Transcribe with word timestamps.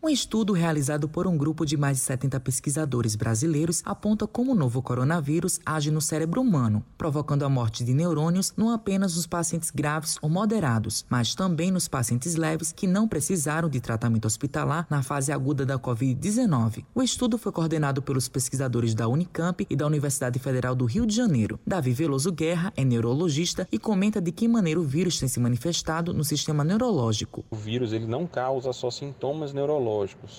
Um 0.00 0.08
estudo 0.08 0.52
realizado 0.52 1.08
por 1.08 1.26
um 1.26 1.36
grupo 1.36 1.66
de 1.66 1.76
mais 1.76 1.96
de 1.96 2.04
70 2.04 2.38
pesquisadores 2.38 3.16
brasileiros 3.16 3.82
aponta 3.84 4.28
como 4.28 4.52
o 4.52 4.54
novo 4.54 4.80
coronavírus 4.80 5.58
age 5.66 5.90
no 5.90 6.00
cérebro 6.00 6.40
humano, 6.40 6.84
provocando 6.96 7.44
a 7.44 7.48
morte 7.48 7.82
de 7.82 7.92
neurônios 7.92 8.54
não 8.56 8.70
apenas 8.70 9.16
nos 9.16 9.26
pacientes 9.26 9.72
graves 9.72 10.16
ou 10.22 10.30
moderados, 10.30 11.04
mas 11.10 11.34
também 11.34 11.72
nos 11.72 11.88
pacientes 11.88 12.36
leves 12.36 12.70
que 12.70 12.86
não 12.86 13.08
precisaram 13.08 13.68
de 13.68 13.80
tratamento 13.80 14.26
hospitalar 14.26 14.86
na 14.88 15.02
fase 15.02 15.32
aguda 15.32 15.66
da 15.66 15.76
Covid-19. 15.76 16.84
O 16.94 17.02
estudo 17.02 17.36
foi 17.36 17.50
coordenado 17.50 18.00
pelos 18.00 18.28
pesquisadores 18.28 18.94
da 18.94 19.08
Unicamp 19.08 19.66
e 19.68 19.74
da 19.74 19.84
Universidade 19.84 20.38
Federal 20.38 20.76
do 20.76 20.84
Rio 20.84 21.06
de 21.06 21.16
Janeiro. 21.16 21.58
Davi 21.66 21.92
Veloso 21.92 22.30
Guerra 22.30 22.72
é 22.76 22.84
neurologista 22.84 23.66
e 23.72 23.80
comenta 23.80 24.20
de 24.20 24.30
que 24.30 24.46
maneira 24.46 24.78
o 24.78 24.84
vírus 24.84 25.18
tem 25.18 25.28
se 25.28 25.40
manifestado 25.40 26.14
no 26.14 26.22
sistema 26.22 26.62
neurológico. 26.62 27.44
O 27.50 27.56
vírus 27.56 27.92
ele 27.92 28.06
não 28.06 28.28
causa 28.28 28.72
só 28.72 28.92
sintomas 28.92 29.52
neurológicos 29.52 29.87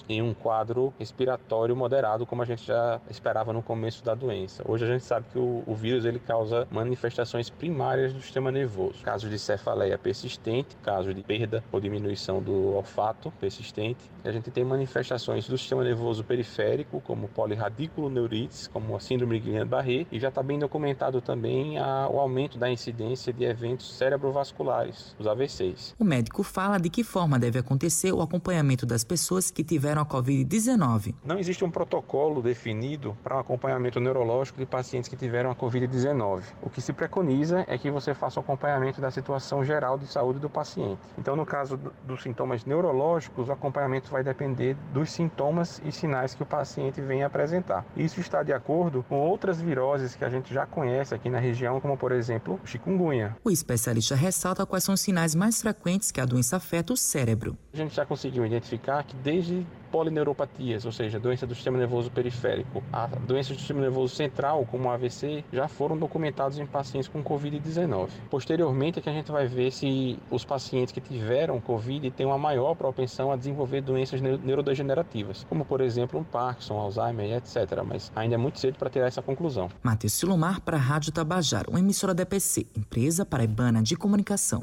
em 0.08 0.22
um 0.22 0.34
quadro 0.34 0.94
respiratório 1.00 1.76
moderado, 1.76 2.26
como 2.26 2.42
a 2.42 2.46
gente 2.46 2.66
já 2.66 3.00
esperava 3.10 3.52
no 3.54 3.62
começo 3.62 4.04
da 4.04 4.14
doença. 4.14 4.64
Hoje 4.68 4.86
a 4.86 4.88
gente 4.88 5.04
sabe 5.04 5.26
que 5.32 5.40
o, 5.40 5.64
o 5.66 5.76
vírus 5.76 6.06
ele 6.06 6.20
causa 6.20 6.68
manifestações 6.71 7.50
primárias 7.50 8.14
do 8.14 8.21
sistema 8.21 8.52
nervoso. 8.52 9.04
Casos 9.04 9.30
de 9.30 9.40
cefaleia 9.40 9.98
persistente, 9.98 10.76
casos 10.84 11.16
de 11.16 11.24
perda 11.24 11.64
ou 11.71 11.80
diminuição 11.80 12.42
do 12.42 12.76
olfato 12.76 13.32
persistente. 13.40 14.00
A 14.24 14.32
gente 14.32 14.52
tem 14.52 14.64
manifestações 14.64 15.48
do 15.48 15.57
sistema 15.57 15.84
nervoso 15.84 16.24
periférico, 16.24 17.02
como 17.02 17.28
polirradiculoneurites, 17.29 18.68
como 18.68 18.96
a 18.96 19.00
síndrome 19.00 19.40
de 19.40 19.50
Guillain-Barré, 19.50 20.06
e 20.12 20.20
já 20.20 20.29
está 20.29 20.43
bem 20.43 20.60
documentado 20.60 21.21
também 21.21 21.78
a, 21.78 22.07
o 22.10 22.20
aumento 22.20 22.57
da 22.57 22.70
incidência 22.70 23.32
de 23.32 23.43
eventos 23.43 23.93
cerebrovasculares, 23.96 25.16
os 25.18 25.26
AVCs. 25.28 25.96
O 25.98 26.04
médico 26.04 26.43
fala 26.43 26.78
de 26.78 26.90
que 26.90 27.04
forma 27.04 27.40
deve 27.40 27.60
acontecer 27.60 28.12
o 28.12 28.21
acompanhamento 28.21 28.86
das 28.86 29.04
pessoas 29.04 29.39
que 29.50 29.64
tiveram 29.64 30.02
a 30.02 30.06
Covid-19. 30.06 31.16
Não 31.24 31.39
existe 31.39 31.64
um 31.64 31.71
protocolo 31.71 32.42
definido 32.42 33.17
para 33.23 33.36
o 33.36 33.38
um 33.38 33.42
acompanhamento 33.42 34.00
neurológico 34.00 34.59
de 34.59 34.66
pacientes 34.66 35.09
que 35.09 35.16
tiveram 35.16 35.50
a 35.50 35.56
Covid-19. 35.56 36.44
O 36.62 36.70
que 36.70 36.82
se 36.82 36.92
preconiza 36.92 37.64
é 37.67 37.78
que 37.78 37.90
você 37.90 38.14
faça 38.14 38.40
o 38.40 38.44
acompanhamento 38.44 39.00
da 39.00 39.10
situação 39.10 39.64
geral 39.64 39.98
de 39.98 40.08
saúde 40.08 40.40
do 40.40 40.50
paciente. 40.50 41.00
Então, 41.17 41.36
no 41.36 41.45
caso 41.45 41.80
dos 42.06 42.22
sintomas 42.22 42.66
neurológicos, 42.66 43.48
o 43.48 43.52
acompanhamento 43.52 44.12
vai 44.12 44.23
depender 44.23 44.76
dos 44.94 45.10
sintomas 45.12 45.82
e 45.86 45.92
sinais 45.92 46.36
que 46.36 46.44
o 46.44 46.45
paciente 46.45 47.00
vem 47.00 47.23
apresentar. 47.23 47.86
Isso 47.95 48.20
está 48.20 48.44
de 48.44 48.52
acordo 48.52 49.06
com 49.08 49.20
outras 49.20 49.62
viroses 49.62 50.16
que 50.16 50.26
a 50.26 50.30
gente 50.30 50.54
já 50.54 50.66
conhece 50.66 51.16
aqui 51.16 51.30
na 51.30 51.40
região, 51.40 51.80
como 51.80 51.98
por 51.98 52.12
exemplo, 52.12 52.60
chikungunya. 52.66 53.36
O 53.44 53.52
especialista 53.52 54.16
ressalta 54.16 54.66
quais 54.66 54.84
são 54.84 54.95
os 54.95 55.02
sinais 55.02 55.36
mais 55.36 55.62
frequentes 55.62 56.12
que 56.12 56.20
a 56.20 56.26
doença 56.26 56.58
afeta 56.58 56.94
o 56.94 56.98
cérebro. 56.98 57.58
Gente 57.80 57.96
já 57.96 58.06
conseguiu 58.06 58.46
identificar 58.46 59.04
que 59.04 59.16
desde 59.16 59.66
polineuropatias, 59.90 60.86
ou 60.86 60.92
seja, 60.92 61.20
doença 61.20 61.48
do 61.48 61.56
sistema 61.56 61.78
nervoso 61.78 62.12
periférico, 62.12 62.84
a 62.92 63.08
doença 63.08 63.54
do 63.54 63.60
sistema 63.60 63.82
nervoso 63.82 64.16
central, 64.16 64.66
como 64.70 64.90
AVC, 64.90 65.44
já 65.52 65.68
foram 65.68 65.98
documentados 65.98 66.60
em 66.60 66.66
pacientes 66.66 67.08
com 67.08 67.24
Covid-19. 67.24 68.10
Posteriormente 68.30 69.00
é 69.00 69.02
que 69.02 69.10
a 69.10 69.14
gente 69.14 69.32
vai 69.32 69.48
ver 69.48 69.72
se 69.72 70.20
os 70.30 70.46
pacientes 70.46 70.94
que 70.94 71.02
tiveram 71.02 71.60
Covid 71.60 72.12
têm 72.12 72.26
uma 72.26 72.38
maior 72.38 72.76
propensão 72.76 73.32
a 73.32 73.36
desenvolver 73.36 73.82
doenças 73.82 74.22
neurodegenerativas, 74.22 75.46
como 75.50 75.64
por 75.66 75.82
exemplo 75.82 76.20
um 76.20 76.24
Parkinson, 76.24 76.78
Alzheimer, 76.78 77.38
etc. 77.38 77.82
Mas 77.86 78.12
ainda 78.16 78.36
é 78.36 78.38
muito 78.38 78.60
cedo 78.60 78.78
para 78.78 78.90
tirar 78.90 79.08
essa 79.08 79.22
conclusão. 79.22 79.70
Matheus 79.82 80.14
Silomar 80.14 80.62
para 80.62 80.78
a 80.78 80.80
Rádio 80.80 81.12
Tabajara, 81.12 81.70
uma 81.70 81.80
emissora 81.80 82.14
da 82.14 82.24
EPC, 82.24 82.68
empresa 82.78 83.26
paraibana 83.26 83.82
de 83.82 83.96
comunicação. 83.96 84.58